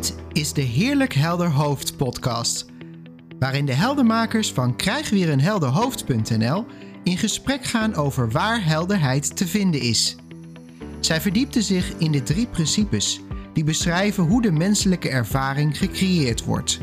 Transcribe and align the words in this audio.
Dit 0.00 0.14
is 0.32 0.52
de 0.52 0.60
Heerlijk 0.60 1.12
Helder 1.14 1.50
Hoofd 1.50 1.96
podcast, 1.96 2.66
waarin 3.38 3.66
de 3.66 3.72
heldermakers 3.72 4.52
van 4.52 4.76
krijgweerenhelderhoofd.nl 4.76 6.66
in 7.04 7.18
gesprek 7.18 7.64
gaan 7.64 7.94
over 7.94 8.30
waar 8.30 8.64
helderheid 8.64 9.36
te 9.36 9.46
vinden 9.46 9.80
is. 9.80 10.16
Zij 11.00 11.20
verdiepten 11.20 11.62
zich 11.62 11.92
in 11.98 12.12
de 12.12 12.22
drie 12.22 12.46
principes 12.46 13.20
die 13.52 13.64
beschrijven 13.64 14.24
hoe 14.24 14.42
de 14.42 14.52
menselijke 14.52 15.08
ervaring 15.08 15.78
gecreëerd 15.78 16.44
wordt. 16.44 16.80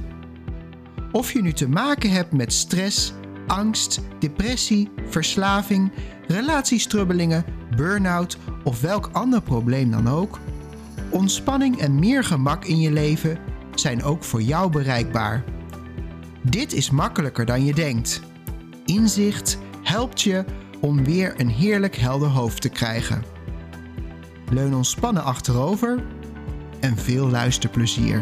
Of 1.12 1.34
je 1.34 1.42
nu 1.42 1.54
te 1.54 1.70
maken 1.70 2.12
hebt 2.12 2.32
met 2.32 2.54
stress, 2.54 3.14
angst, 3.48 4.02
depressie, 4.20 4.90
verslaving, 5.10 5.92
relatiestrubbelingen, 6.28 7.46
burn-out 7.76 8.38
of 8.64 8.82
welk 8.82 9.10
ander 9.12 9.42
probleem 9.42 9.92
dan 9.92 10.10
ook, 10.10 10.40
ontspanning 11.10 11.80
en 11.80 12.00
meer 12.00 12.24
gemak 12.24 12.66
in 12.66 12.80
je 12.80 12.92
leven 12.92 13.38
zijn 13.76 14.04
ook 14.04 14.24
voor 14.24 14.42
jou 14.42 14.72
bereikbaar. 14.72 15.44
Dit 16.42 16.74
is 16.74 16.90
makkelijker 16.90 17.46
dan 17.46 17.66
je 17.66 17.74
denkt. 17.74 18.22
Inzicht 18.86 19.58
helpt 19.84 20.22
je 20.22 20.46
om 20.82 21.04
weer 21.04 21.34
een 21.38 21.50
heerlijk 21.50 21.96
helder 21.96 22.30
hoofd 22.30 22.62
te 22.62 22.70
krijgen. 22.70 23.24
Leun 24.52 24.76
ontspannen 24.76 25.24
achterover 25.24 26.04
en 26.80 26.98
veel 26.98 27.30
luisterplezier. 27.30 28.22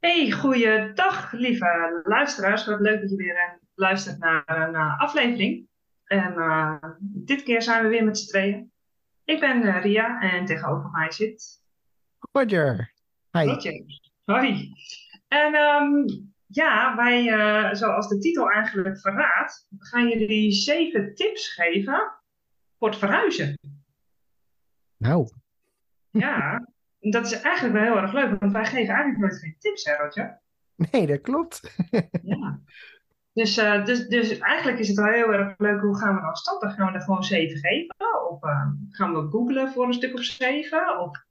Hey, 0.00 0.30
goeiedag 0.30 1.25
lieve 1.32 2.00
luisteraars. 2.04 2.66
Wat 2.66 2.80
leuk 2.80 3.00
dat 3.00 3.10
je 3.10 3.16
weer 3.16 3.36
eh, 3.36 3.52
luistert 3.74 4.18
naar 4.18 4.44
een 4.46 4.74
uh, 4.74 5.00
aflevering. 5.00 5.68
En 6.04 6.32
uh, 6.32 6.76
dit 7.00 7.42
keer 7.42 7.62
zijn 7.62 7.82
we 7.82 7.88
weer 7.88 8.04
met 8.04 8.18
z'n 8.18 8.28
tweeën. 8.28 8.72
Ik 9.24 9.40
ben 9.40 9.62
uh, 9.62 9.82
Ria 9.82 10.20
en 10.20 10.44
tegenover 10.44 10.90
mij 10.90 11.10
zit... 11.10 11.64
Roger. 12.32 12.92
Hi. 13.30 13.44
Roger. 13.44 13.84
Hoi. 14.24 14.72
En 15.28 15.54
um, 15.54 16.04
ja, 16.46 16.96
wij, 16.96 17.24
zoals 17.74 18.08
de 18.08 18.18
titel 18.18 18.50
eigenlijk 18.50 19.00
verraadt, 19.00 19.68
gaan 19.78 20.08
jullie 20.08 20.52
zeven 20.52 21.14
tips 21.14 21.54
geven 21.54 22.12
voor 22.78 22.88
het 22.88 22.98
verhuizen. 22.98 23.58
Nou. 24.96 25.28
Ja, 26.10 26.68
dat 27.00 27.26
is 27.26 27.40
eigenlijk 27.40 27.74
wel 27.74 27.84
heel 27.84 28.02
erg 28.02 28.12
leuk, 28.12 28.40
want 28.40 28.52
wij 28.52 28.64
geven 28.64 28.94
eigenlijk 28.94 29.18
nooit 29.18 29.38
geen 29.38 29.56
tips, 29.58 29.84
hè 29.84 29.96
Roger? 29.96 30.40
Nee, 30.76 31.06
dat 31.06 31.20
klopt. 31.20 31.74
ja. 32.22 32.60
Dus, 33.32 33.58
uh, 33.58 33.84
dus, 33.84 34.06
dus 34.06 34.38
eigenlijk 34.38 34.78
is 34.78 34.88
het 34.88 34.96
wel 34.96 35.12
heel 35.12 35.32
erg 35.32 35.54
leuk, 35.58 35.80
hoe 35.80 35.98
gaan 35.98 36.14
we 36.14 36.20
dan 36.20 36.36
starten? 36.36 36.70
Gaan 36.70 36.92
we 36.92 36.98
er 36.98 37.04
gewoon 37.04 37.24
zeven 37.24 37.58
geven? 37.58 38.28
Of 38.30 38.44
uh, 38.44 38.66
gaan 38.90 39.14
we 39.14 39.30
googlen 39.30 39.72
voor 39.72 39.86
een 39.86 39.94
stuk 39.94 40.14
of 40.14 40.22
zeven? 40.22 41.00
Of 41.00 41.24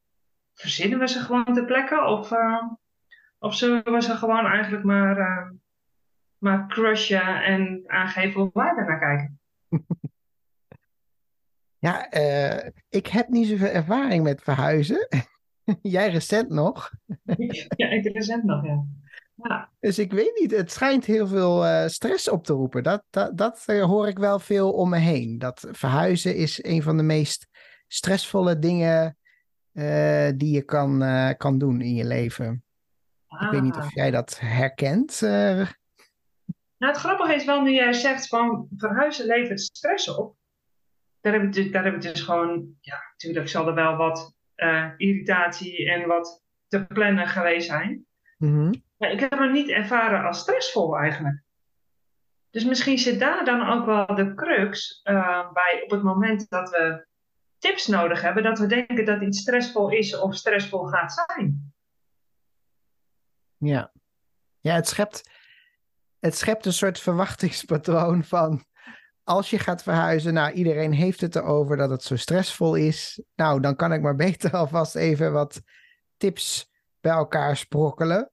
verzinnen 0.53 0.99
we 0.99 1.07
ze 1.07 1.19
gewoon 1.19 1.53
ter 1.53 1.65
plekke? 1.65 2.03
Of, 2.03 2.31
uh, 2.31 2.63
of 3.39 3.55
zullen 3.55 3.83
we 3.83 4.01
ze 4.01 4.15
gewoon 4.15 4.45
eigenlijk 4.45 4.83
maar, 4.83 5.53
maar 6.37 6.67
crushen 6.67 7.43
en 7.43 7.83
aangeven 7.87 8.41
hoe 8.41 8.49
wij 8.53 8.73
er 8.75 8.85
naar 8.85 8.99
kijken? 8.99 9.39
Ja, 11.79 12.11
ik 12.89 13.07
heb 13.07 13.27
niet 13.27 13.47
zoveel 13.47 13.67
ervaring 13.67 14.23
met 14.23 14.41
verhuizen. 14.41 15.07
Jij 15.81 16.09
recent 16.09 16.49
nog? 16.49 16.91
ja, 17.77 17.87
ik 17.87 18.13
recent 18.13 18.43
nog, 18.43 18.65
ja. 18.65 18.85
Ja. 19.35 19.71
Dus 19.79 19.99
ik 19.99 20.11
weet 20.11 20.39
niet, 20.39 20.51
het 20.51 20.71
schijnt 20.71 21.05
heel 21.05 21.27
veel 21.27 21.65
uh, 21.65 21.87
stress 21.87 22.29
op 22.29 22.43
te 22.43 22.53
roepen. 22.53 22.83
Dat, 22.83 23.03
dat, 23.09 23.37
dat 23.37 23.63
uh, 23.67 23.83
hoor 23.83 24.07
ik 24.07 24.17
wel 24.17 24.39
veel 24.39 24.71
om 24.73 24.89
me 24.89 24.97
heen. 24.97 25.37
Dat 25.37 25.67
verhuizen 25.71 26.35
is 26.35 26.63
een 26.63 26.83
van 26.83 26.97
de 26.97 27.03
meest 27.03 27.47
stressvolle 27.87 28.59
dingen 28.59 29.17
uh, 29.73 30.29
die 30.35 30.51
je 30.51 30.61
kan, 30.61 31.03
kan 31.37 31.57
doen 31.57 31.81
in 31.81 31.93
je 31.93 32.05
leven. 32.05 32.63
Ah. 33.27 33.45
Ik 33.45 33.51
weet 33.51 33.61
niet 33.61 33.75
of 33.75 33.93
jij 33.93 34.11
dat 34.11 34.39
herkent. 34.39 35.21
Nou, 36.77 36.93
het 36.93 36.97
grappige 36.97 37.33
is 37.33 37.45
wel, 37.45 37.61
nu 37.61 37.71
jij 37.71 37.93
zegt 37.93 38.27
van 38.27 38.67
verhuizen 38.77 39.25
levert 39.25 39.61
stress 39.61 40.15
op. 40.15 40.35
Daar 41.21 41.33
heb 41.33 41.43
ik 41.43 41.53
dus, 41.53 41.71
daar 41.71 41.83
heb 41.83 41.93
ik 41.93 42.01
dus 42.01 42.21
gewoon, 42.21 42.75
ja, 42.81 43.03
natuurlijk 43.11 43.49
zal 43.49 43.67
er 43.67 43.73
wel 43.73 43.95
wat 43.95 44.33
irritatie 44.97 45.91
en 45.91 46.07
wat 46.07 46.43
te 46.67 46.85
plannen 46.85 47.27
geweest 47.27 47.67
zijn. 47.67 48.05
Mm-hmm. 48.37 48.83
Ik 48.97 49.19
heb 49.19 49.39
het 49.39 49.51
niet 49.51 49.69
ervaren 49.69 50.25
als 50.25 50.39
stressvol 50.39 50.97
eigenlijk. 50.97 51.43
Dus 52.49 52.65
misschien 52.65 52.97
zit 52.97 53.19
daar 53.19 53.45
dan 53.45 53.69
ook 53.69 53.85
wel 53.85 54.15
de 54.15 54.33
crux 54.33 55.01
uh, 55.03 55.51
bij 55.53 55.81
op 55.83 55.89
het 55.89 56.03
moment 56.03 56.49
dat 56.49 56.69
we 56.69 57.07
tips 57.57 57.87
nodig 57.87 58.21
hebben, 58.21 58.43
dat 58.43 58.59
we 58.59 58.67
denken 58.67 59.05
dat 59.05 59.21
iets 59.21 59.39
stressvol 59.39 59.89
is 59.89 60.17
of 60.19 60.35
stressvol 60.35 60.85
gaat 60.85 61.25
zijn. 61.25 61.73
Ja, 63.57 63.91
ja 64.59 64.75
het, 64.75 64.87
schept, 64.87 65.29
het 66.19 66.35
schept 66.35 66.65
een 66.65 66.73
soort 66.73 66.99
verwachtingspatroon 66.99 68.23
van 68.23 68.65
als 69.25 69.49
je 69.49 69.59
gaat 69.59 69.83
verhuizen, 69.83 70.33
nou, 70.33 70.51
iedereen 70.51 70.93
heeft 70.93 71.21
het 71.21 71.35
erover 71.35 71.77
dat 71.77 71.89
het 71.89 72.03
zo 72.03 72.15
stressvol 72.15 72.75
is. 72.75 73.23
Nou, 73.35 73.59
dan 73.59 73.75
kan 73.75 73.93
ik 73.93 74.01
maar 74.01 74.15
beter 74.15 74.51
alvast 74.57 74.95
even 74.95 75.31
wat 75.31 75.61
tips 76.17 76.71
bij 76.99 77.11
elkaar 77.11 77.57
sprokkelen. 77.57 78.31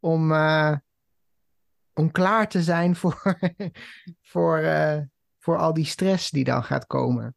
Om, 0.00 0.32
uh, 0.32 0.76
om 1.94 2.10
klaar 2.10 2.48
te 2.48 2.62
zijn 2.62 2.96
voor, 2.96 3.22
voor, 4.32 4.58
uh, 4.58 4.98
voor 5.38 5.56
al 5.56 5.74
die 5.74 5.84
stress 5.84 6.30
die 6.30 6.44
dan 6.44 6.64
gaat 6.64 6.86
komen. 6.86 7.34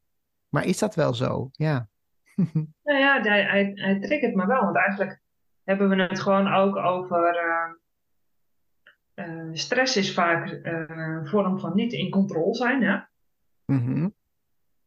Maar 0.50 0.66
is 0.66 0.80
dat 0.80 0.96
wel 0.96 1.14
zo? 1.14 1.50
Ja. 1.52 1.88
nou 2.84 3.00
ja, 3.00 3.22
hij, 3.22 3.44
hij, 3.44 3.72
hij 3.76 4.00
triggert 4.00 4.36
me 4.36 4.46
wel. 4.46 4.64
Want 4.64 4.78
eigenlijk 4.78 5.22
hebben 5.64 5.90
we 5.90 6.02
het 6.02 6.20
gewoon 6.20 6.54
ook 6.54 6.76
over. 6.76 7.36
Uh, 7.36 9.26
uh, 9.26 9.50
stress 9.54 9.98
is 9.98 10.14
vaak 10.14 10.60
een 10.64 11.28
vorm 11.28 11.60
van 11.60 11.76
niet 11.76 11.94
in 11.94 12.10
controle 12.10 12.56
zijn. 12.56 12.84
Hè? 12.84 13.00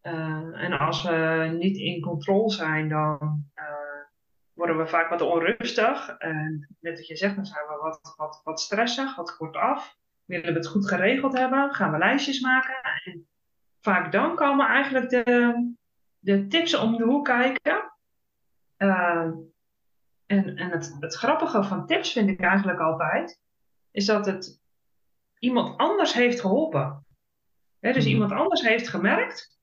Uh, 0.03 0.63
en 0.63 0.79
als 0.79 1.03
we 1.03 1.57
niet 1.59 1.77
in 1.77 2.01
controle 2.01 2.51
zijn, 2.51 2.89
dan 2.89 3.45
worden 4.55 4.79
we 4.79 4.87
vaak 4.87 5.09
wat 5.09 5.21
onrustig. 5.21 6.09
En 6.19 6.77
net 6.81 6.97
wat 6.97 7.07
je 7.07 7.17
zegt, 7.17 7.37
dan 7.37 7.47
zijn 7.47 7.67
we 7.67 7.77
wat, 7.77 8.15
wat, 8.17 8.41
wat 8.45 8.61
stressig, 8.61 9.17
wat 9.17 9.37
kortaf. 9.37 9.97
Willen 10.25 10.53
we 10.53 10.59
het 10.59 10.67
goed 10.67 10.89
geregeld 10.89 11.39
hebben? 11.39 11.75
Gaan 11.75 11.93
we 11.93 11.99
lijstjes 11.99 12.41
maken? 12.41 12.75
En 13.05 13.27
vaak 13.81 14.13
dan 14.13 14.35
komen 14.35 14.67
eigenlijk 14.67 15.11
de, 15.11 15.75
de 16.19 16.47
tips 16.47 16.75
om 16.75 16.97
de 16.97 17.05
hoek 17.05 17.25
kijken. 17.25 17.93
en 18.77 19.53
en 20.27 20.71
het, 20.71 20.97
het 21.01 21.15
grappige 21.15 21.65
van 21.65 21.87
tips 21.87 22.13
vind 22.13 22.29
ik 22.29 22.41
eigenlijk 22.41 22.81
altijd 22.81 23.43
is 23.95 24.07
dat 24.07 24.27
het 24.27 24.61
iemand 25.39 25.79
anders 25.79 26.13
heeft 26.13 26.41
geholpen. 26.41 27.07
He, 27.81 27.93
dus 27.93 28.07
iemand 28.07 28.33
anders 28.33 28.63
heeft 28.63 28.89
gemerkt, 28.89 29.54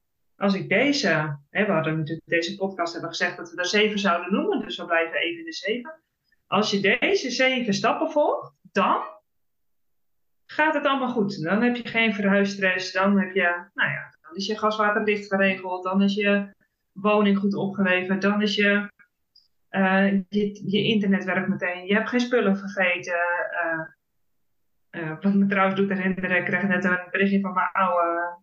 als 0.42 0.54
ik 0.54 0.70
deze, 0.70 1.38
he, 1.50 1.66
we 1.66 1.72
hadden 1.72 1.98
natuurlijk 1.98 2.28
deze 2.28 2.56
podcast 2.56 2.92
hebben 2.92 3.10
gezegd 3.10 3.38
dat 3.38 3.52
we 3.52 3.58
er 3.58 3.66
zeven 3.66 4.00
zouden 4.00 4.34
noemen, 4.34 4.60
dus 4.60 4.78
we 4.78 4.86
blijven 4.86 5.20
even 5.20 5.46
de 5.46 5.54
zeven. 5.54 6.02
Als 6.48 6.72
je 6.72 6.98
deze 7.00 7.30
zeven 7.30 7.74
stappen 7.74 8.12
volgt, 8.12 8.54
dan 8.72 9.02
gaat 10.46 10.74
het 10.74 10.86
allemaal 10.86 11.10
goed. 11.10 11.44
Dan 11.44 11.62
heb 11.62 11.76
je 11.76 11.88
geen 11.88 12.14
verhuisstress, 12.14 12.92
dan 12.92 13.20
heb 13.20 13.34
je, 13.34 13.70
nou 13.74 13.92
ja, 13.92 14.16
dan 14.22 14.36
is 14.36 14.46
je 14.46 14.58
gaswater 14.58 15.06
dicht 15.06 15.28
geregeld, 15.28 15.84
dan 15.84 16.02
is 16.02 16.16
je 16.16 16.54
woning 16.92 17.38
goed 17.38 17.56
opgeleverd, 17.56 18.22
dan 18.22 18.42
is 18.42 18.56
je, 18.56 18.92
uh, 19.70 20.22
je, 20.30 20.84
internet 20.84 21.24
werkt 21.24 21.48
meteen, 21.48 21.86
je 21.86 21.94
hebt 21.94 22.10
geen 22.10 22.20
spullen 22.20 22.58
vergeten. 22.58 23.20
Uh, 23.64 25.04
uh, 25.04 25.22
wat 25.22 25.34
me 25.34 25.46
trouwens 25.46 25.80
doet 25.80 25.90
herinneren, 25.90 26.38
ik 26.38 26.46
kreeg 26.46 26.68
net 26.68 26.84
een 26.84 27.08
berichtje 27.12 27.42
van 27.42 27.54
mijn 27.54 27.72
oude 27.72 28.40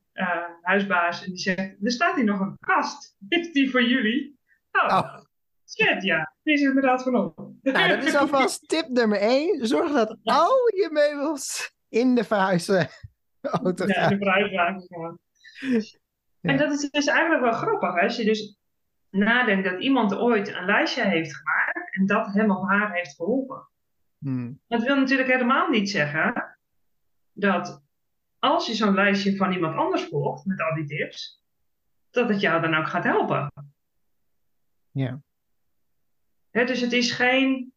huisbaas. 0.69 1.25
En 1.25 1.31
die 1.31 1.39
zegt, 1.39 1.77
er 1.83 1.91
staat 1.91 2.15
hier 2.15 2.25
nog 2.25 2.41
een 2.41 2.57
kast. 2.61 3.17
Is 3.29 3.53
die 3.53 3.71
voor 3.71 3.83
jullie? 3.83 4.39
Oh, 4.73 4.99
oh. 4.99 5.19
shit 5.67 6.03
ja. 6.03 6.35
Die 6.43 6.55
is 6.55 6.61
inderdaad 6.61 7.03
van 7.03 7.15
ons. 7.15 7.57
Nou, 7.63 7.89
dat 7.89 8.05
is 8.05 8.15
alvast 8.15 8.69
tip 8.69 8.89
nummer 8.89 9.19
1. 9.19 9.67
Zorg 9.67 9.93
dat 9.93 10.19
al 10.23 10.57
je 10.75 10.89
meubels 10.93 11.73
in 11.89 12.15
de 12.15 12.25
verhuizen 12.25 12.89
auto 13.41 13.87
gaan. 13.87 14.03
Ja, 14.03 14.09
de 14.09 14.17
verhuiswagen 14.17 14.87
gaan. 14.89 15.19
Ja. 16.41 16.51
En 16.51 16.57
dat 16.57 16.73
is 16.73 16.91
dus 16.91 17.07
eigenlijk 17.07 17.43
wel 17.43 17.53
grappig. 17.53 17.95
Hè? 17.95 18.01
Als 18.01 18.17
je 18.17 18.25
dus 18.25 18.59
nadenkt 19.11 19.71
dat 19.71 19.81
iemand 19.81 20.15
ooit 20.15 20.49
een 20.49 20.65
lijstje 20.65 21.05
heeft 21.05 21.37
gemaakt 21.37 21.95
en 21.95 22.07
dat 22.07 22.33
hem 22.33 22.51
of 22.51 22.69
haar 22.69 22.93
heeft 22.93 23.15
geholpen. 23.15 23.69
Hmm. 24.19 24.61
Dat 24.69 24.83
wil 24.83 24.97
natuurlijk 24.97 25.31
helemaal 25.31 25.69
niet 25.69 25.91
zeggen 25.91 26.59
dat 27.33 27.83
als 28.39 28.67
je 28.67 28.75
zo'n 28.75 28.95
lijstje 28.95 29.37
van 29.37 29.53
iemand 29.53 29.77
anders 29.77 30.05
volgt 30.05 30.45
met 30.45 30.61
al 30.61 30.75
die 30.75 30.87
tips, 30.87 31.43
dat 32.11 32.29
het 32.29 32.41
jou 32.41 32.61
dan 32.61 32.75
ook 32.75 32.89
gaat 32.89 33.05
helpen. 33.05 33.53
Ja. 34.91 35.21
dus 36.51 36.81
het 36.81 36.93
is, 36.93 37.13
geen, 37.13 37.73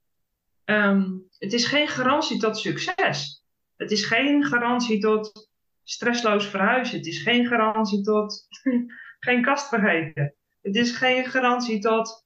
um, 0.65 1.27
het 1.37 1.53
is 1.53 1.65
geen 1.65 1.87
garantie 1.87 2.39
tot 2.39 2.57
succes. 2.57 3.45
Het 3.75 3.91
is 3.91 4.05
geen 4.05 4.43
garantie 4.43 4.99
tot 4.99 5.49
stressloos 5.83 6.47
verhuizen. 6.47 6.97
Het 6.97 7.07
is 7.07 7.21
geen 7.21 7.47
garantie 7.47 8.01
tot 8.01 8.47
geen 9.25 9.41
kast 9.41 9.67
vergeten. 9.67 10.35
Het 10.61 10.75
is 10.75 10.97
geen 10.97 11.25
garantie 11.25 11.79
tot 11.79 12.25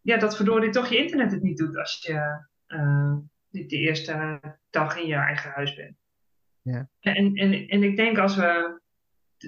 ja, 0.00 0.16
dat 0.16 0.36
verdorie 0.36 0.70
toch 0.70 0.88
je 0.88 0.96
internet 0.96 1.32
het 1.32 1.42
niet 1.42 1.58
doet 1.58 1.76
als 1.76 2.02
je 2.02 2.46
uh, 2.68 3.16
de, 3.48 3.66
eerste 3.66 4.40
dag 4.70 4.96
in 4.96 5.06
je 5.06 5.14
eigen 5.14 5.50
huis 5.50 5.74
bent. 5.74 5.97
Ja. 6.72 6.88
En, 7.00 7.34
en, 7.34 7.68
en 7.68 7.82
ik 7.82 7.96
denk 7.96 8.18
als 8.18 8.36
we 8.36 8.80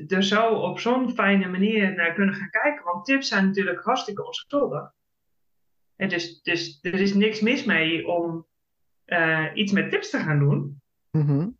er 0.08 0.22
zo 0.22 0.54
op 0.54 0.78
zo'n 0.78 1.10
fijne 1.10 1.48
manier 1.48 1.94
naar 1.94 2.14
kunnen 2.14 2.34
gaan 2.34 2.50
kijken, 2.50 2.84
want 2.84 3.04
tips 3.04 3.28
zijn 3.28 3.46
natuurlijk 3.46 3.84
hartstikke 3.84 4.26
onschuldig. 4.26 4.92
En 5.96 6.08
dus, 6.08 6.42
dus 6.42 6.78
er 6.82 7.00
is 7.00 7.14
niks 7.14 7.40
mis 7.40 7.64
mee 7.64 8.08
om 8.08 8.46
uh, 9.06 9.46
iets 9.54 9.72
met 9.72 9.90
tips 9.90 10.10
te 10.10 10.18
gaan 10.18 10.38
doen. 10.38 10.82
Mm 11.10 11.58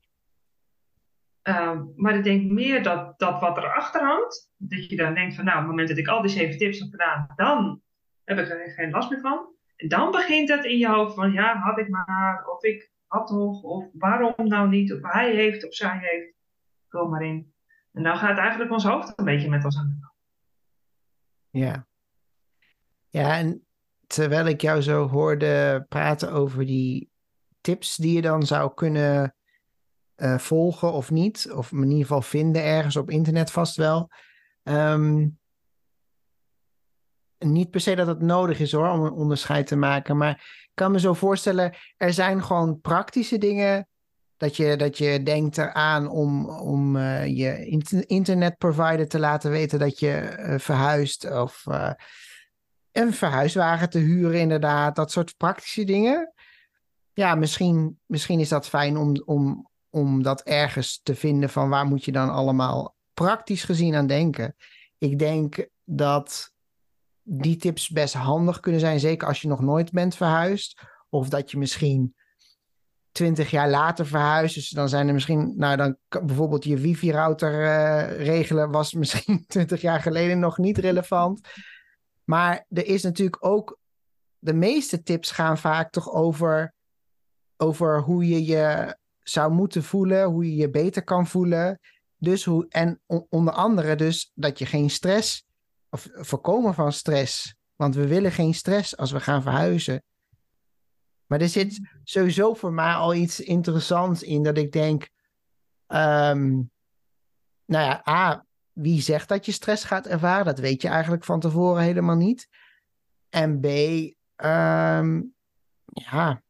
uh, 1.45 1.81
maar 1.97 2.15
ik 2.15 2.25
denk 2.25 2.51
meer 2.51 2.83
dat, 2.83 3.19
dat 3.19 3.41
wat 3.41 3.57
erachter 3.57 4.03
hangt, 4.03 4.51
dat 4.57 4.91
je 4.91 4.97
dan 4.97 5.15
denkt 5.15 5.35
van 5.35 5.45
nou, 5.45 5.57
op 5.57 5.63
het 5.63 5.71
moment 5.71 5.89
dat 5.89 5.99
ik 5.99 6.09
al 6.09 6.23
die 6.23 6.31
zeven 6.31 6.59
tips 6.59 6.79
heb 6.79 6.91
gedaan, 6.91 7.29
dan 7.37 7.83
heb 8.25 8.39
ik 8.39 8.49
er 8.49 8.71
geen 8.71 8.91
last 8.91 9.11
meer 9.11 9.21
van. 9.21 9.49
En 9.77 9.89
dan 9.89 10.11
begint 10.11 10.49
het 10.49 10.65
in 10.65 10.79
je 10.79 10.89
hoofd 10.89 11.15
van 11.15 11.33
ja, 11.33 11.59
had 11.59 11.79
ik 11.79 11.89
maar, 11.89 12.47
of 12.47 12.63
ik 12.65 12.90
had 13.11 13.27
toch, 13.27 13.63
of 13.63 13.85
waarom 13.93 14.35
nou 14.37 14.69
niet, 14.69 14.93
of 14.93 14.99
hij 15.03 15.35
heeft 15.35 15.67
of 15.67 15.75
zij 15.75 15.99
heeft. 16.01 16.35
Kom 16.89 17.11
maar 17.11 17.23
in. 17.23 17.53
En 17.93 18.03
dan 18.03 18.17
gaat 18.17 18.39
eigenlijk 18.39 18.71
ons 18.71 18.85
hoofd 18.85 19.13
een 19.17 19.25
beetje 19.25 19.49
met 19.49 19.65
ons 19.65 19.79
aan 19.79 19.87
de 19.87 19.97
gang. 20.01 20.15
Ja. 21.51 21.87
Ja, 23.09 23.37
en 23.37 23.67
terwijl 24.07 24.47
ik 24.47 24.61
jou 24.61 24.83
zo 24.83 25.09
hoorde 25.09 25.85
praten 25.89 26.33
over 26.33 26.67
die 26.67 27.11
tips 27.61 27.97
die 27.97 28.15
je 28.15 28.23
dan 28.23 28.43
zou 28.43 28.75
kunnen 28.75 29.35
uh, 30.17 30.39
volgen 30.39 30.93
of 30.93 31.11
niet, 31.11 31.53
of 31.55 31.73
in 31.73 31.83
ieder 31.83 31.99
geval 31.99 32.23
vinden 32.23 32.65
ergens 32.65 32.97
op 32.97 33.11
internet 33.11 33.51
vast 33.51 33.77
wel. 33.77 34.11
Um, 34.63 35.40
niet 37.45 37.71
per 37.71 37.81
se 37.81 37.95
dat 37.95 38.07
het 38.07 38.21
nodig 38.21 38.61
is 38.61 38.73
hoor, 38.73 38.89
om 38.89 39.05
een 39.05 39.13
onderscheid 39.13 39.67
te 39.67 39.77
maken. 39.77 40.17
Maar 40.17 40.31
ik 40.63 40.71
kan 40.75 40.93
me 40.93 41.01
zo 41.01 41.15
voorstellen, 41.15 41.75
er 41.97 42.13
zijn 42.13 42.45
gewoon 42.45 42.81
praktische 42.81 43.39
dingen. 43.39 43.89
Dat 44.37 44.57
je, 44.57 44.77
dat 44.77 44.99
je 44.99 45.23
denkt 45.23 45.59
eraan 45.59 46.09
om, 46.09 46.51
om 46.51 46.97
uh, 46.97 47.27
je 47.27 47.67
internetprovider 48.07 49.09
te 49.09 49.19
laten 49.19 49.51
weten 49.51 49.79
dat 49.79 49.99
je 49.99 50.37
uh, 50.39 50.59
verhuist. 50.59 51.31
Of 51.31 51.65
uh, 51.69 51.93
een 52.93 53.13
verhuiswagen 53.13 53.91
te 53.91 53.99
huren, 53.99 54.41
inderdaad. 54.41 54.97
Dat 54.97 55.11
soort 55.11 55.37
praktische 55.37 55.85
dingen. 55.85 56.33
Ja, 57.13 57.35
misschien, 57.35 57.99
misschien 58.07 58.41
is 58.41 58.49
dat 58.49 58.69
fijn 58.69 58.97
om, 58.97 59.23
om, 59.25 59.71
om 59.91 60.23
dat 60.23 60.43
ergens 60.43 61.01
te 61.03 61.15
vinden 61.15 61.51
van 61.51 61.69
waar 61.69 61.87
moet 61.87 62.05
je 62.05 62.13
dan 62.13 62.31
allemaal 62.31 62.95
praktisch 63.15 63.65
gezien 63.65 63.95
aan 63.95 64.07
denken. 64.07 64.57
Ik 64.99 65.19
denk 65.19 65.69
dat 65.85 66.53
die 67.33 67.57
tips 67.57 67.89
best 67.89 68.15
handig 68.15 68.61
kunnen 68.61 68.81
zijn. 68.81 69.01
Zeker 69.01 69.29
als 69.29 69.41
je 69.41 69.49
nog 69.49 69.61
nooit 69.61 69.93
bent 69.93 70.17
verhuisd. 70.17 70.83
Of 71.09 71.29
dat 71.29 71.51
je 71.51 71.59
misschien 71.59 72.15
twintig 73.13 73.51
jaar 73.51 73.71
later 73.71 74.07
verhuist. 74.07 74.55
Dus 74.55 74.69
dan 74.69 74.89
zijn 74.89 75.09
er 75.09 75.15
misschien, 75.15 75.53
nou 75.57 75.77
dan 75.77 75.97
bijvoorbeeld 76.09 76.65
je 76.65 76.77
wifi-router 76.77 77.53
uh, 77.53 78.25
regelen 78.27 78.71
was 78.71 78.93
misschien 79.03 79.45
twintig 79.47 79.81
jaar 79.81 80.01
geleden 80.01 80.39
nog 80.39 80.59
niet 80.59 80.79
relevant. 80.79 81.49
Maar 82.25 82.67
er 82.69 82.87
is 82.87 83.03
natuurlijk 83.03 83.47
ook, 83.47 83.79
de 84.39 84.55
meeste 84.55 85.03
tips 85.03 85.31
gaan 85.31 85.59
vaak 85.59 85.91
toch 85.91 86.13
over, 86.13 86.75
over 87.57 88.01
hoe 88.01 88.29
je 88.29 88.45
je 88.45 88.97
zou 89.19 89.53
moeten 89.53 89.83
voelen, 89.83 90.25
hoe 90.25 90.45
je 90.45 90.57
je 90.57 90.71
beter 90.71 91.05
kan 91.05 91.27
voelen. 91.27 91.81
Dus 92.17 92.45
hoe, 92.45 92.67
en 92.69 93.01
onder 93.29 93.55
andere 93.55 93.95
dus 93.95 94.31
dat 94.35 94.59
je 94.59 94.67
geen 94.67 94.91
stress 94.91 95.49
of 95.91 96.09
voorkomen 96.13 96.75
van 96.75 96.93
stress. 96.93 97.55
Want 97.77 97.95
we 97.95 98.07
willen 98.07 98.33
geen 98.33 98.55
stress 98.55 98.97
als 98.97 99.11
we 99.11 99.21
gaan 99.21 99.43
verhuizen. 99.43 100.03
Maar 101.27 101.41
er 101.41 101.49
zit 101.49 101.81
sowieso 102.05 102.55
voor 102.55 102.73
mij 102.73 102.93
al 102.93 103.15
iets 103.15 103.41
interessants 103.41 104.23
in 104.23 104.43
dat 104.43 104.59
ik 104.59 104.73
denk. 104.73 105.09
Um, 105.87 106.71
nou 107.65 107.85
ja, 107.85 108.03
A, 108.09 108.47
wie 108.73 109.01
zegt 109.01 109.29
dat 109.29 109.47
je 109.47 109.53
stress 109.53 109.85
gaat 109.85 110.07
ervaren? 110.07 110.45
Dat 110.45 110.59
weet 110.59 110.83
je 110.83 110.89
eigenlijk 110.89 111.25
van 111.25 111.41
tevoren 111.41 111.83
helemaal 111.83 112.17
niet. 112.17 112.49
En 113.29 113.61
B, 113.61 113.67
um, 114.45 115.35
ja, 115.85 116.43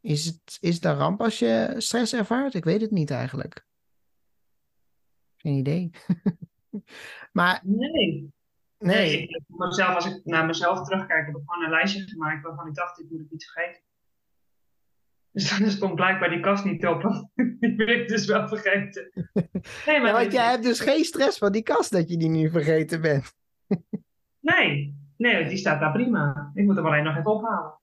is 0.00 0.24
het, 0.24 0.58
is 0.60 0.74
het 0.74 0.84
een 0.84 0.94
ramp 0.94 1.20
als 1.20 1.38
je 1.38 1.74
stress 1.78 2.12
ervaart? 2.12 2.54
Ik 2.54 2.64
weet 2.64 2.80
het 2.80 2.90
niet 2.90 3.10
eigenlijk. 3.10 3.66
Geen 5.36 5.56
idee. 5.56 5.90
maar. 7.32 7.60
Nee. 7.64 8.32
Nee. 8.82 9.16
nee 9.16 9.28
mezelf, 9.46 9.94
als 9.94 10.06
ik 10.06 10.20
naar 10.24 10.46
mezelf 10.46 10.82
terugkijk, 10.82 11.26
heb 11.26 11.36
ik 11.36 11.42
gewoon 11.46 11.64
een 11.64 11.70
lijstje 11.70 12.08
gemaakt 12.08 12.42
waarvan 12.42 12.66
ik 12.66 12.74
dacht, 12.74 12.96
dit 12.96 13.10
moet 13.10 13.20
ik 13.20 13.30
niet 13.30 13.44
vergeten. 13.44 13.82
Dus 15.32 15.58
dan 15.58 15.70
stond 15.70 15.94
blijkbaar 15.94 16.30
die 16.30 16.40
kast 16.40 16.64
niet 16.64 16.86
op. 16.86 17.02
die 17.60 17.74
ben 17.74 17.88
ik 17.88 18.08
dus 18.08 18.26
wel 18.26 18.48
vergeten. 18.48 19.10
Nee, 19.86 20.00
maar 20.00 20.10
ja, 20.10 20.20
want 20.20 20.32
jij 20.32 20.50
hebt 20.50 20.62
dus 20.62 20.80
geen 20.80 21.04
stress 21.04 21.38
van 21.38 21.52
die 21.52 21.62
kast 21.62 21.92
dat 21.92 22.08
je 22.08 22.16
die 22.16 22.28
nu 22.28 22.50
vergeten 22.50 23.00
bent. 23.00 23.34
nee, 24.40 24.96
nee, 25.16 25.48
die 25.48 25.56
staat 25.56 25.80
daar 25.80 25.92
prima. 25.92 26.50
Ik 26.54 26.64
moet 26.64 26.76
hem 26.76 26.86
alleen 26.86 27.04
nog 27.04 27.16
even 27.16 27.30
ophalen. 27.30 27.80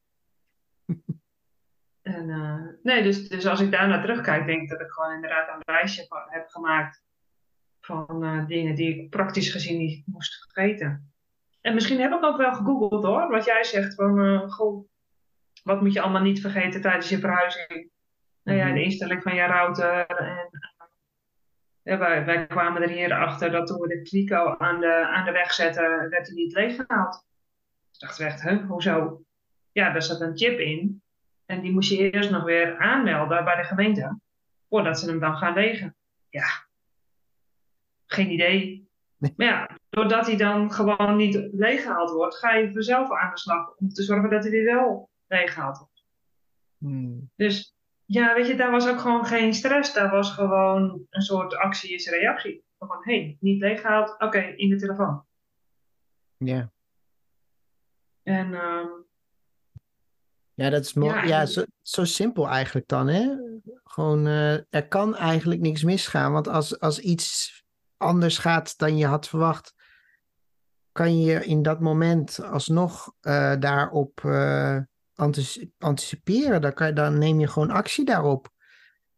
en, 2.01 2.27
uh, 2.29 2.65
nee, 2.83 3.03
dus, 3.03 3.29
dus 3.29 3.45
als 3.45 3.59
ik 3.59 3.71
daar 3.71 3.87
naar 3.87 4.01
terugkijk, 4.01 4.45
denk 4.45 4.61
ik 4.61 4.69
dat 4.69 4.81
ik 4.81 4.89
gewoon 4.89 5.13
inderdaad 5.13 5.47
een 5.47 5.73
lijstje 5.73 6.05
heb 6.29 6.47
gemaakt 6.47 7.03
van 7.89 8.23
uh, 8.23 8.47
dingen 8.47 8.75
die 8.75 8.95
ik 8.95 9.09
praktisch 9.09 9.51
gezien 9.51 9.77
niet 9.77 10.03
moest 10.05 10.45
vergeten. 10.51 11.13
En 11.61 11.73
misschien 11.73 11.99
heb 11.99 12.13
ik 12.13 12.23
ook 12.23 12.37
wel 12.37 12.53
gegoogeld 12.53 13.03
hoor, 13.03 13.29
wat 13.29 13.45
jij 13.45 13.63
zegt 13.63 13.95
van, 13.95 14.19
uh, 14.25 14.49
goh, 14.51 14.87
wat 15.63 15.81
moet 15.81 15.93
je 15.93 16.01
allemaal 16.01 16.21
niet 16.21 16.41
vergeten 16.41 16.81
tijdens 16.81 17.09
je 17.09 17.19
verhuizing? 17.19 17.89
Nou 18.43 18.57
ja, 18.57 18.65
de 18.65 18.71
mhm. 18.71 18.81
instelling 18.81 19.23
van 19.23 19.35
je 19.35 19.45
router. 19.45 20.05
En, 20.05 20.49
ja, 21.83 21.97
wij, 21.97 22.25
wij, 22.25 22.47
kwamen 22.47 22.81
er 22.81 22.89
hier 22.89 23.13
achter 23.13 23.51
dat 23.51 23.67
toen 23.67 23.79
we 23.79 23.87
de 23.87 24.01
kliko 24.01 24.55
aan 24.57 24.79
de, 24.79 25.07
aan 25.07 25.25
de 25.25 25.31
weg 25.31 25.53
zetten, 25.53 26.09
werd 26.09 26.27
hij 26.27 26.35
niet 26.35 26.53
leeggehaald. 26.53 27.25
Dus 27.89 27.99
dachten 27.99 28.25
we 28.25 28.31
echt, 28.31 28.41
huh, 28.41 28.67
hoezo? 28.67 29.21
Ja, 29.71 29.91
daar 29.91 30.03
zat 30.03 30.21
een 30.21 30.37
chip 30.37 30.59
in. 30.59 31.01
En 31.45 31.61
die 31.61 31.71
moest 31.71 31.89
je 31.89 32.11
eerst 32.11 32.31
nog 32.31 32.43
weer 32.43 32.77
aanmelden 32.77 33.43
bij 33.43 33.55
de 33.55 33.63
gemeente. 33.63 34.19
Voordat 34.69 34.99
ze 34.99 35.09
hem 35.09 35.19
dan 35.19 35.37
gaan 35.37 35.53
legen. 35.53 35.95
Ja, 36.29 36.68
geen 38.11 38.31
idee. 38.31 38.87
Maar 39.17 39.47
ja, 39.47 39.77
doordat 39.89 40.25
hij 40.25 40.37
dan 40.37 40.71
gewoon 40.71 41.15
niet 41.15 41.49
leeggehaald 41.51 42.11
wordt, 42.11 42.37
ga 42.37 42.55
je 42.55 42.71
vanzelf 42.71 43.11
aan 43.11 43.31
de 43.31 43.39
slag 43.39 43.75
om 43.77 43.89
te 43.89 44.03
zorgen 44.03 44.29
dat 44.29 44.43
hij 44.43 44.51
weer 44.51 44.75
wel 44.75 45.09
leeggehaald 45.27 45.77
wordt. 45.77 46.03
Hmm. 46.77 47.31
Dus 47.35 47.75
ja, 48.05 48.33
weet 48.35 48.47
je, 48.47 48.55
daar 48.55 48.71
was 48.71 48.87
ook 48.87 48.99
gewoon 48.99 49.25
geen 49.25 49.53
stress. 49.53 49.93
Daar 49.93 50.09
was 50.09 50.31
gewoon 50.31 51.05
een 51.09 51.21
soort 51.21 51.55
actie 51.55 51.93
is 51.93 52.09
reactie. 52.09 52.63
Van, 52.77 52.97
hé, 53.01 53.21
hey, 53.21 53.37
niet 53.39 53.61
leeggehaald, 53.61 54.15
oké, 54.19 54.39
in 54.39 54.69
de 54.69 54.75
telefoon. 54.75 55.25
Ja. 56.37 56.71
En... 58.23 58.51
Uh, 58.51 58.85
ja, 60.53 60.69
dat 60.69 60.85
is 60.85 60.93
mooi. 60.93 61.13
Ja, 61.13 61.23
ja 61.23 61.45
zo, 61.45 61.63
zo, 61.81 62.03
simpel 62.03 62.47
eigenlijk 62.47 62.87
dan, 62.87 63.07
hè? 63.07 63.35
Gewoon, 63.83 64.27
uh, 64.27 64.53
er 64.53 64.87
kan 64.87 65.15
eigenlijk 65.15 65.61
niks 65.61 65.83
misgaan. 65.83 66.31
Want 66.31 66.47
als, 66.47 66.79
als 66.79 66.99
iets 66.99 67.59
anders 67.99 68.37
gaat 68.37 68.77
dan 68.77 68.97
je 68.97 69.05
had 69.05 69.27
verwacht, 69.27 69.73
kan 70.91 71.19
je 71.19 71.45
in 71.45 71.61
dat 71.61 71.79
moment 71.79 72.43
alsnog 72.43 73.13
uh, 73.21 73.55
daarop 73.59 74.21
uh, 74.25 74.77
anticiperen. 75.77 76.61
Dan, 76.61 76.73
kan, 76.73 76.93
dan 76.93 77.17
neem 77.17 77.39
je 77.39 77.47
gewoon 77.47 77.71
actie 77.71 78.05
daarop. 78.05 78.49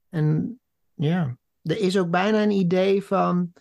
En 0.09 0.59
ja, 0.93 1.37
er 1.63 1.77
is 1.77 1.97
ook 1.97 2.09
bijna 2.09 2.41
een 2.41 2.51
idee 2.51 3.03
van, 3.03 3.53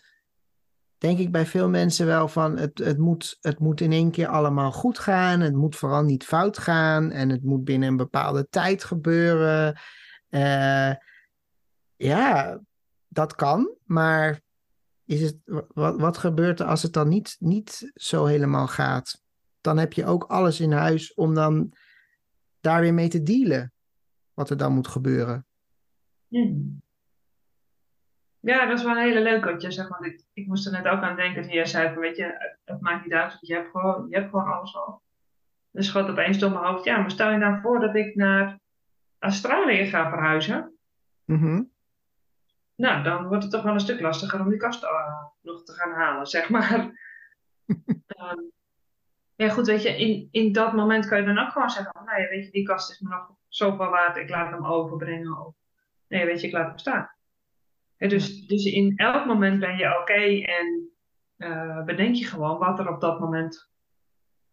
denk 0.97 1.19
ik 1.19 1.31
bij 1.31 1.45
veel 1.45 1.69
mensen 1.69 2.05
wel 2.05 2.27
van, 2.27 2.57
het, 2.57 2.77
het, 2.77 2.97
moet, 2.97 3.37
het 3.41 3.59
moet 3.59 3.81
in 3.81 3.91
één 3.91 4.11
keer 4.11 4.27
allemaal 4.27 4.71
goed 4.71 4.99
gaan. 4.99 5.39
Het 5.39 5.55
moet 5.55 5.75
vooral 5.75 6.03
niet 6.03 6.23
fout 6.23 6.57
gaan. 6.57 7.11
En 7.11 7.29
het 7.29 7.43
moet 7.43 7.63
binnen 7.63 7.89
een 7.89 7.97
bepaalde 7.97 8.47
tijd 8.49 8.83
gebeuren. 8.83 9.79
Uh, 10.29 10.93
ja, 11.95 12.59
dat 13.07 13.35
kan, 13.35 13.75
maar 13.83 14.41
is 15.05 15.21
het, 15.21 15.37
wat, 15.73 15.99
wat 15.99 16.17
gebeurt 16.17 16.59
er 16.59 16.65
als 16.65 16.83
het 16.83 16.93
dan 16.93 17.07
niet, 17.07 17.35
niet 17.39 17.91
zo 17.95 18.25
helemaal 18.25 18.67
gaat? 18.67 19.23
Dan 19.61 19.77
heb 19.77 19.93
je 19.93 20.05
ook 20.05 20.23
alles 20.23 20.59
in 20.59 20.71
huis 20.71 21.13
om 21.13 21.33
dan 21.33 21.73
daar 22.59 22.81
weer 22.81 22.93
mee 22.93 23.09
te 23.09 23.23
dealen. 23.23 23.73
Wat 24.33 24.49
er 24.49 24.57
dan 24.57 24.73
moet 24.73 24.87
gebeuren. 24.87 25.45
Hmm. 26.27 26.81
Ja, 28.39 28.65
dat 28.65 28.77
is 28.77 28.83
wel 28.83 28.95
een 28.95 29.03
hele 29.03 29.21
leuke 29.21 29.51
wat 29.51 29.61
je 29.61 29.71
zegt. 29.71 29.89
Want 29.89 30.05
ik, 30.05 30.23
ik 30.33 30.47
moest 30.47 30.65
er 30.65 30.71
net 30.71 30.87
ook 30.87 31.01
aan 31.01 31.15
denken 31.15 31.41
toen 31.41 31.51
jij 31.51 31.65
zei 31.65 31.93
van 31.93 32.01
weet 32.01 32.17
je, 32.17 32.55
het 32.65 32.81
maakt 32.81 33.03
niet 33.03 33.13
uit, 33.13 33.37
je 33.41 33.53
hebt 33.53 33.69
gewoon, 33.69 34.07
je 34.09 34.15
hebt 34.15 34.29
gewoon 34.29 34.51
alles 34.51 34.75
al. 34.75 35.01
Dus 35.71 35.87
schoot 35.87 36.09
opeens 36.09 36.37
door 36.37 36.51
mijn 36.51 36.65
hoofd, 36.65 36.83
ja, 36.83 36.97
maar 36.97 37.11
stel 37.11 37.31
je 37.31 37.37
nou 37.37 37.61
voor 37.61 37.79
dat 37.79 37.95
ik 37.95 38.15
naar 38.15 38.59
Australië 39.19 39.85
ga 39.85 40.09
verhuizen. 40.09 40.77
Mm 41.25 41.71
nou, 42.81 43.03
dan 43.03 43.27
wordt 43.27 43.43
het 43.43 43.51
toch 43.51 43.63
wel 43.63 43.73
een 43.73 43.79
stuk 43.79 43.99
lastiger 43.99 44.39
om 44.39 44.49
die 44.49 44.59
kast 44.59 44.83
uh, 44.83 45.23
nog 45.41 45.63
te 45.63 45.73
gaan 45.73 45.91
halen, 45.91 46.27
zeg 46.27 46.49
maar. 46.49 46.79
um, 47.67 48.51
ja, 49.41 49.49
goed, 49.49 49.67
weet 49.67 49.81
je, 49.81 49.97
in, 49.97 50.27
in 50.31 50.51
dat 50.51 50.73
moment 50.73 51.07
kan 51.07 51.19
je 51.19 51.25
dan 51.25 51.39
ook 51.39 51.51
gewoon 51.51 51.69
zeggen: 51.69 52.05
Nou 52.05 52.21
ja, 52.21 52.29
weet 52.29 52.45
je, 52.45 52.51
die 52.51 52.63
kast 52.63 52.91
is 52.91 52.99
me 52.99 53.09
nog 53.09 53.29
zoveel 53.47 53.89
waard, 53.89 54.17
ik 54.17 54.29
laat 54.29 54.51
hem 54.51 54.65
overbrengen. 54.65 55.45
Of 55.45 55.55
nee, 56.07 56.25
weet 56.25 56.41
je, 56.41 56.47
ik 56.47 56.53
laat 56.53 56.67
hem 56.67 56.77
staan. 56.77 57.11
Ja, 57.97 58.07
dus, 58.07 58.47
dus 58.47 58.65
in 58.65 58.97
elk 58.97 59.25
moment 59.25 59.59
ben 59.59 59.77
je 59.77 59.99
oké 59.99 60.51
en 60.51 60.89
uh, 61.37 61.83
bedenk 61.83 62.15
je 62.15 62.25
gewoon 62.25 62.57
wat 62.57 62.79
er 62.79 62.89
op 62.89 63.01
dat 63.01 63.19
moment 63.19 63.69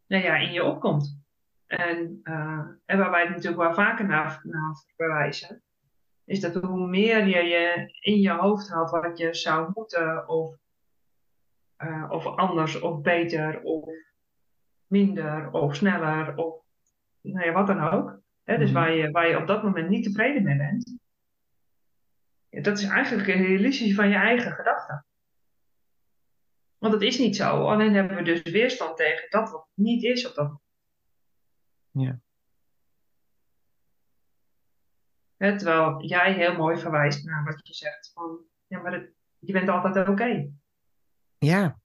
nou 0.06 0.23
ja, 0.23 0.37
in 0.37 0.52
je 0.52 0.64
opkomt. 0.64 1.20
En, 1.66 2.20
uh, 2.25 2.66
en 2.85 2.99
waar 2.99 3.11
wij 3.11 3.20
het 3.20 3.30
natuurlijk 3.30 3.62
wel 3.62 3.75
vaker 3.75 4.06
naar, 4.06 4.40
naar 4.42 4.85
verwijzen, 4.97 5.62
is 6.28 6.40
dat 6.40 6.54
hoe 6.54 6.87
meer 6.87 7.26
je, 7.26 7.42
je 7.42 7.92
in 8.00 8.20
je 8.20 8.30
hoofd 8.30 8.68
haalt 8.68 8.90
wat 8.90 9.18
je 9.18 9.35
zou 9.35 9.70
moeten, 9.75 10.28
of, 10.28 10.56
uh, 11.78 12.06
of 12.11 12.26
anders, 12.26 12.80
of 12.80 13.00
beter, 13.00 13.62
of 13.62 13.88
minder, 14.87 15.50
of 15.50 15.75
sneller, 15.75 16.37
of 16.37 16.62
nou 17.20 17.47
ja, 17.47 17.52
wat 17.52 17.66
dan 17.66 17.80
ook. 17.80 18.20
Hè, 18.42 18.58
dus 18.58 18.70
mhm. 18.70 18.80
waar 18.80 18.92
je, 18.92 19.11
waar 19.11 19.28
je 19.28 19.37
op 19.37 19.47
dat 19.47 19.62
moment 19.62 19.88
niet 19.88 20.04
tevreden 20.04 20.42
mee 20.42 20.56
bent. 20.56 20.99
Dat 22.50 22.78
is 22.78 22.85
eigenlijk 22.85 23.28
een 23.28 23.47
illusie 23.47 23.94
van 23.94 24.08
je 24.08 24.14
eigen 24.14 24.52
gedachten. 24.52 25.06
Want 26.78 26.92
het 26.92 27.02
is 27.02 27.18
niet 27.18 27.37
zo. 27.37 27.68
Alleen 27.68 27.94
hebben 27.94 28.16
we 28.16 28.23
dus 28.23 28.42
weerstand 28.42 28.97
tegen 28.97 29.30
dat 29.30 29.50
wat 29.50 29.66
niet 29.75 30.02
is 30.02 30.28
op 30.28 30.35
dat 30.35 30.47
moment. 30.47 30.66
Ja. 31.90 32.20
Terwijl 35.38 36.04
jij 36.04 36.33
heel 36.33 36.54
mooi 36.54 36.78
verwijst 36.78 37.25
naar 37.25 37.45
wat 37.45 37.66
je 37.66 37.75
zegt 37.75 38.11
van, 38.14 38.38
ja, 38.66 38.80
maar 38.80 38.92
het, 38.92 39.11
je 39.38 39.52
bent 39.52 39.68
altijd 39.68 40.09
oké. 40.09 40.50
Ja. 41.38 41.80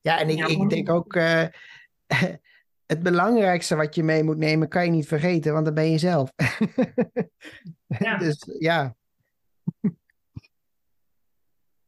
Ja, 0.00 0.18
en 0.18 0.28
ik, 0.28 0.48
ik 0.48 0.68
denk 0.68 0.90
ook, 0.90 1.14
uh, 1.14 1.46
het 2.86 3.02
belangrijkste 3.02 3.76
wat 3.76 3.94
je 3.94 4.02
mee 4.02 4.22
moet 4.22 4.36
nemen, 4.36 4.68
kan 4.68 4.84
je 4.84 4.90
niet 4.90 5.08
vergeten, 5.08 5.52
want 5.52 5.64
dat 5.64 5.74
ben 5.74 5.90
je 5.90 5.98
zelf. 5.98 6.32
ja. 7.86 8.16
Dus 8.24 8.56
ja. 8.58 8.96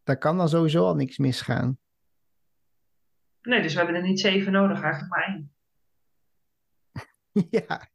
Daar 0.02 0.18
kan 0.18 0.36
dan 0.36 0.48
sowieso 0.48 0.84
al 0.84 0.94
niks 0.94 1.18
misgaan. 1.18 1.78
Nee, 3.42 3.62
dus 3.62 3.72
we 3.72 3.78
hebben 3.78 3.96
er 3.96 4.02
niet 4.02 4.20
zeven 4.20 4.52
nodig, 4.52 4.82
eigenlijk 4.82 5.14
maar 5.14 5.24
één. 5.24 5.54
ja. 7.66 7.88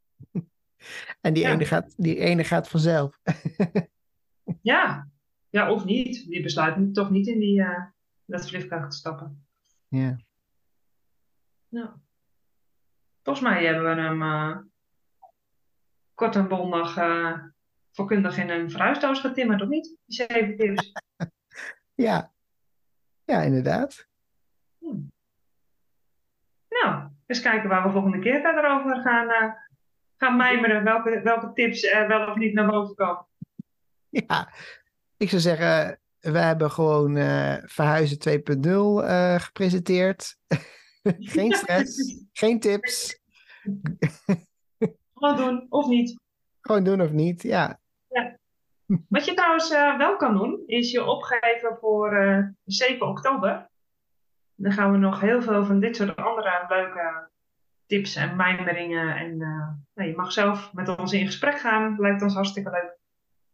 En 1.22 1.34
die, 1.34 1.46
ene, 1.46 1.66
gaat, 1.66 1.94
die 1.98 2.18
ene 2.18 2.44
gaat 2.44 2.68
vanzelf. 2.68 3.20
ja. 4.62 5.08
ja, 5.50 5.72
of 5.72 5.86
niet. 5.86 6.28
Die 6.28 6.42
besluit 6.42 6.94
toch 6.94 7.10
niet 7.10 7.28
in 7.28 7.40
die, 7.40 7.60
uh, 7.60 7.84
dat 8.26 8.50
vliegtuig 8.50 8.88
te 8.90 8.96
stappen. 8.96 9.46
Ja. 9.88 10.18
Ja. 11.68 12.00
Volgens 13.24 13.46
mij 13.46 13.66
hebben 13.66 13.96
we 13.96 14.02
hem 14.02 14.22
uh, 14.22 14.58
kort 16.14 16.36
en 16.36 16.48
bondig 16.48 16.98
uh, 16.98 17.44
voorkundig 17.92 18.38
in 18.38 18.50
een 18.50 18.72
verhuisdoos 18.72 19.20
getimmerd, 19.20 19.62
of 19.62 19.68
niet? 19.68 19.98
Die 20.06 20.16
zeven 20.28 20.58
tips. 20.58 20.92
ja. 22.08 22.34
Ja, 23.24 23.42
inderdaad. 23.42 24.08
Hm. 24.78 25.00
Nou, 26.70 27.10
eens 27.26 27.42
kijken 27.42 27.70
waar 27.70 27.84
we 27.84 27.92
volgende 27.92 28.20
keer 28.20 28.42
verder 28.42 28.72
over 28.72 29.02
gaan, 29.02 29.56
gaan 30.22 30.38
mijmeren. 30.38 30.84
Welke, 30.84 31.22
welke 31.22 31.54
tips 31.54 31.84
er 31.84 32.08
wel 32.08 32.28
of 32.28 32.36
niet 32.36 32.54
naar 32.54 32.68
boven 32.68 32.96
komen. 32.96 33.28
Ja, 34.10 34.54
ik 35.18 35.30
zou 35.30 35.42
zeggen, 35.42 36.00
we 36.20 36.38
hebben 36.38 36.72
gewoon 36.72 37.16
uh, 37.16 37.58
Verhuizen 37.66 38.18
2.0 38.60 38.68
uh, 38.68 39.36
gepresenteerd. 39.36 40.38
geen 41.34 41.54
stress, 41.54 42.16
geen 42.42 42.60
tips. 42.60 43.20
Gewoon 45.14 45.38
doen 45.38 45.66
of 45.70 45.88
niet. 45.88 46.20
Gewoon 46.62 46.84
doen 46.84 47.02
of 47.02 47.12
niet, 47.12 47.42
ja. 47.42 47.80
ja. 48.08 48.38
Wat 49.08 49.26
je 49.26 49.34
trouwens 49.34 49.72
uh, 49.72 49.98
wel 49.98 50.16
kan 50.16 50.38
doen, 50.38 50.64
is 50.66 50.92
je 50.92 51.06
opgeven 51.06 51.78
voor 51.80 52.14
uh, 52.14 52.48
7 52.66 53.08
oktober. 53.08 53.70
Dan 54.56 54.72
gaan 54.72 54.92
we 54.92 54.98
nog 54.98 55.20
heel 55.20 55.42
veel 55.42 55.66
van 55.66 55.80
dit 55.80 55.96
soort 55.96 56.16
andere 56.16 56.66
leuke 56.68 57.31
tips 57.92 58.16
en 58.16 58.36
mijmeringen. 58.36 59.16
En 59.16 59.32
uh, 59.32 59.68
nou, 59.94 60.10
je 60.10 60.16
mag 60.16 60.32
zelf 60.32 60.74
met 60.74 60.98
ons 60.98 61.14
in 61.14 61.26
gesprek 61.26 61.60
gaan. 61.60 61.96
Lijkt 62.00 62.22
ons 62.22 62.34
hartstikke 62.34 62.70
leuk. 62.70 62.98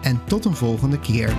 en 0.02 0.22
tot 0.26 0.46
een 0.46 0.56
volgende 0.56 1.00
keer. 1.00 1.36